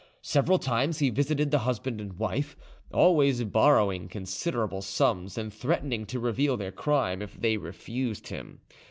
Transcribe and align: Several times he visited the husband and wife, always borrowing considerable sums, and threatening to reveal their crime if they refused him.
Several 0.23 0.57
times 0.57 0.97
he 0.97 1.11
visited 1.11 1.51
the 1.51 1.59
husband 1.59 2.01
and 2.01 2.13
wife, 2.17 2.57
always 2.91 3.43
borrowing 3.43 4.07
considerable 4.07 4.81
sums, 4.81 5.37
and 5.37 5.53
threatening 5.53 6.07
to 6.07 6.19
reveal 6.19 6.57
their 6.57 6.71
crime 6.71 7.21
if 7.21 7.39
they 7.39 7.55
refused 7.55 8.29
him. 8.29 8.61